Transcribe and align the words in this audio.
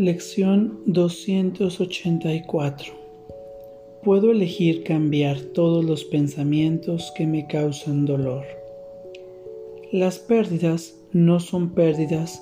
Lección 0.00 0.78
284 0.86 2.92
Puedo 4.04 4.30
elegir 4.30 4.84
cambiar 4.84 5.40
todos 5.40 5.84
los 5.84 6.04
pensamientos 6.04 7.12
que 7.16 7.26
me 7.26 7.48
causan 7.48 8.06
dolor. 8.06 8.44
Las 9.90 10.20
pérdidas 10.20 10.94
no 11.10 11.40
son 11.40 11.70
pérdidas 11.70 12.40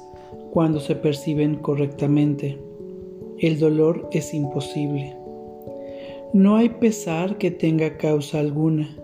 cuando 0.51 0.81
se 0.81 0.97
perciben 0.97 1.55
correctamente. 1.55 2.59
El 3.39 3.59
dolor 3.59 4.07
es 4.13 4.35
imposible. 4.35 5.17
No 6.35 6.57
hay 6.57 6.69
pesar 6.69 7.39
que 7.39 7.51
tenga 7.51 7.97
causa 7.97 8.39
alguna, 8.39 8.95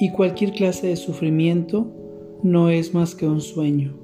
y 0.00 0.10
cualquier 0.10 0.54
clase 0.54 0.88
de 0.88 0.96
sufrimiento 0.96 1.86
no 2.42 2.68
es 2.68 2.94
más 2.94 3.14
que 3.14 3.28
un 3.28 3.40
sueño. 3.40 3.94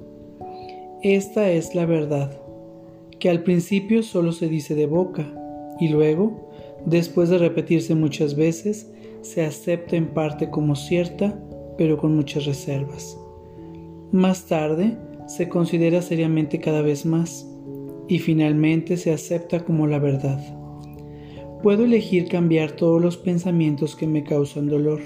Esta 1.03 1.51
es 1.51 1.75
la 1.75 1.85
verdad, 1.85 2.46
que 3.19 3.29
al 3.29 3.43
principio 3.43 4.03
solo 4.03 4.31
se 4.31 4.47
dice 4.47 4.75
de 4.75 4.85
boca, 4.85 5.33
y 5.79 5.89
luego, 5.89 6.49
después 6.85 7.29
de 7.29 7.37
repetirse 7.37 7.95
muchas 7.95 8.35
veces, 8.35 8.91
se 9.21 9.43
acepta 9.43 9.95
en 9.95 10.07
parte 10.07 10.49
como 10.49 10.75
cierta, 10.75 11.39
pero 11.77 11.97
con 11.97 12.15
muchas 12.15 12.45
reservas. 12.45 13.17
Más 14.11 14.45
tarde, 14.45 14.97
se 15.27 15.49
considera 15.49 16.01
seriamente 16.01 16.59
cada 16.59 16.81
vez 16.81 17.05
más, 17.05 17.47
y 18.07 18.19
finalmente 18.19 18.97
se 18.97 19.11
acepta 19.11 19.65
como 19.65 19.85
la 19.87 19.99
verdad. 19.99 20.39
Puedo 21.61 21.85
elegir 21.85 22.29
cambiar 22.29 22.71
todos 22.71 23.01
los 23.01 23.17
pensamientos 23.17 23.95
que 23.95 24.07
me 24.07 24.23
causan 24.23 24.67
dolor, 24.67 25.01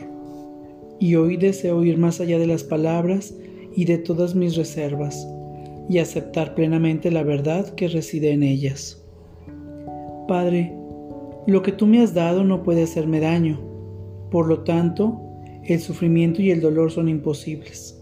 y 1.00 1.16
hoy 1.16 1.38
deseo 1.38 1.84
ir 1.84 1.98
más 1.98 2.22
allá 2.22 2.38
de 2.38 2.46
las 2.46 2.64
palabras 2.64 3.34
y 3.76 3.86
de 3.86 3.98
todas 3.98 4.36
mis 4.36 4.56
reservas, 4.56 5.28
y 5.92 6.00
aceptar 6.00 6.56
plenamente 6.56 7.12
la 7.12 7.22
verdad 7.22 7.76
que 7.76 7.90
reside 7.90 8.32
en 8.32 8.44
ellas. 8.44 9.04
Padre, 10.26 10.74
lo 11.48 11.62
que 11.64 11.74
tú 11.74 11.86
me 11.86 12.02
has 12.02 12.14
dado 12.14 12.46
no 12.46 12.64
puede 12.64 12.84
hacerme 12.84 13.20
daño, 13.20 13.60
por 14.32 14.48
lo 14.48 14.64
tanto, 14.64 15.20
el 15.66 15.82
sufrimiento 15.82 16.42
y 16.42 16.50
el 16.50 16.62
dolor 16.62 16.92
son 16.92 17.10
imposibles. 17.10 18.02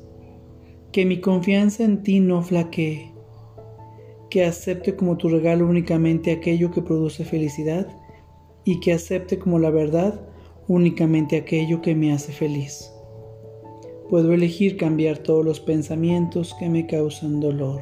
Que 0.92 1.04
mi 1.04 1.20
confianza 1.20 1.84
en 1.84 2.04
ti 2.04 2.20
no 2.20 2.44
flaquee, 2.44 3.12
que 4.30 4.46
acepte 4.46 4.96
como 4.96 5.18
tu 5.18 5.28
regalo 5.28 5.68
únicamente 5.68 6.32
aquello 6.32 6.70
que 6.70 6.84
produce 6.84 7.26
felicidad 7.26 7.88
y 8.66 8.82
que 8.82 8.94
acepte 8.94 9.40
como 9.40 9.58
la 9.58 9.72
verdad 9.72 10.30
únicamente 10.68 11.38
aquello 11.38 11.82
que 11.82 11.96
me 11.96 12.14
hace 12.14 12.34
feliz. 12.34 12.94
Puedo 14.10 14.34
elegir 14.34 14.76
cambiar 14.76 15.20
todos 15.20 15.46
los 15.46 15.60
pensamientos 15.60 16.56
que 16.58 16.68
me 16.68 16.88
causan 16.88 17.40
dolor. 17.40 17.80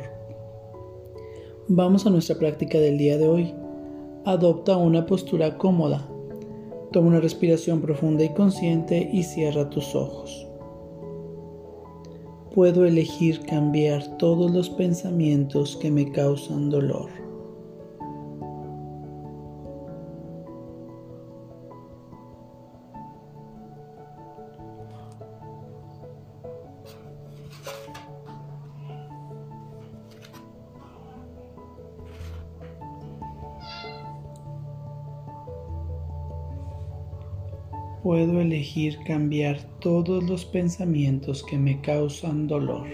Vamos 1.70 2.06
a 2.06 2.10
nuestra 2.10 2.38
práctica 2.38 2.80
del 2.80 2.98
día 2.98 3.18
de 3.18 3.30
hoy. 3.30 3.54
Adopta 4.26 4.76
una 4.76 5.06
postura 5.06 5.58
cómoda. 5.58 6.06
Toma 6.92 7.08
una 7.08 7.22
respiración 7.22 7.80
profunda 7.80 8.26
y 8.26 8.34
consciente 8.34 9.10
y 9.14 9.24
cierra 9.24 9.70
tus 9.70 9.96
ojos. 9.96 10.46
Puedo 12.54 12.84
elegir 12.84 13.46
cambiar 13.46 14.18
todos 14.18 14.52
los 14.52 14.70
pensamientos 14.70 15.78
que 15.78 15.92
me 15.92 16.12
causan 16.12 16.70
dolor. 16.70 17.27
Puedo 38.08 38.40
elegir 38.40 38.98
cambiar 39.06 39.60
todos 39.82 40.24
los 40.24 40.46
pensamientos 40.46 41.44
que 41.44 41.58
me 41.58 41.82
causan 41.82 42.48
dolor. 42.48 42.88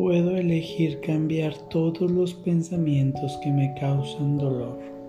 Puedo 0.00 0.34
elegir 0.34 0.98
cambiar 1.02 1.54
todos 1.68 2.10
los 2.10 2.32
pensamientos 2.32 3.38
que 3.42 3.50
me 3.50 3.74
causan 3.78 4.38
dolor. 4.38 4.99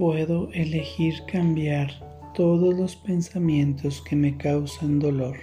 Puedo 0.00 0.48
elegir 0.54 1.22
cambiar 1.30 1.90
todos 2.34 2.72
los 2.72 2.96
pensamientos 2.96 4.00
que 4.00 4.16
me 4.16 4.34
causan 4.34 4.98
dolor. 4.98 5.36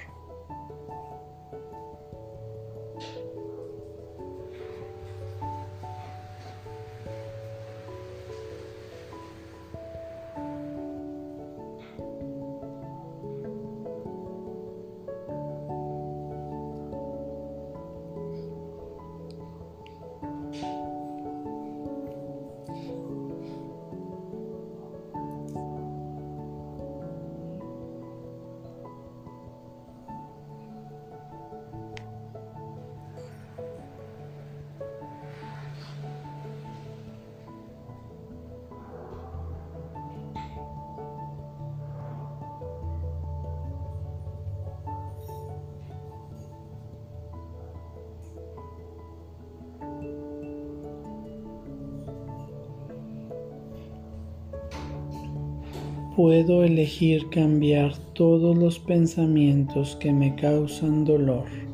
Puedo 56.18 56.64
elegir 56.64 57.30
cambiar 57.30 57.96
todos 58.16 58.58
los 58.58 58.80
pensamientos 58.80 59.96
que 59.98 60.12
me 60.12 60.34
causan 60.34 61.06
dolor. 61.06 61.67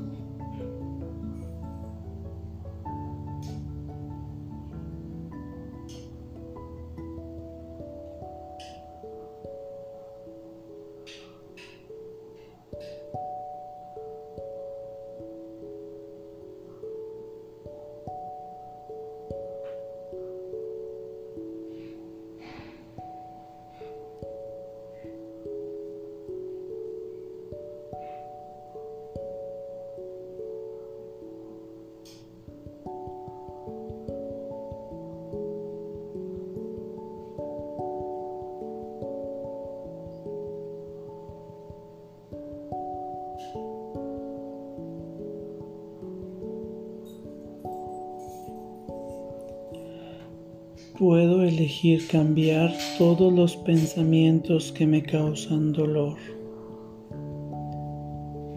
Puedo 50.97 51.43
elegir 51.43 52.07
cambiar 52.07 52.71
todos 52.99 53.33
los 53.33 53.57
pensamientos 53.57 54.71
que 54.71 54.85
me 54.85 55.01
causan 55.01 55.73
dolor. 55.73 56.17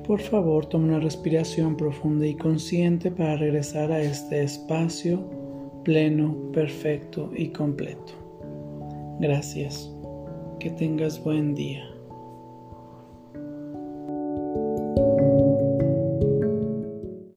Por 0.06 0.20
favor, 0.20 0.66
toma 0.66 0.88
una 0.88 1.00
respiración 1.00 1.78
profunda 1.78 2.26
y 2.26 2.34
consciente 2.34 3.10
para 3.10 3.36
regresar 3.36 3.90
a 3.90 4.02
este 4.02 4.42
espacio 4.42 5.24
pleno, 5.82 6.36
perfecto 6.52 7.30
y 7.34 7.48
completo. 7.48 8.12
Gracias. 9.18 9.90
Que 10.60 10.70
tengas 10.70 11.22
buen 11.24 11.54
día. 11.54 11.95